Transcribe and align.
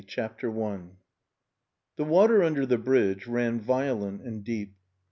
PART 0.15 0.39
THIRD 0.41 0.63
I 0.63 0.89
The 1.97 2.05
water 2.05 2.41
under 2.43 2.65
the 2.65 2.79
bridge 2.79 3.27
ran 3.27 3.59
violent 3.59 4.23
and 4.23 4.43
deep. 4.43 4.73